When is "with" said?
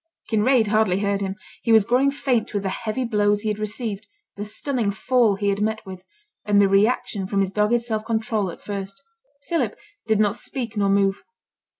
2.55-2.63, 5.85-6.01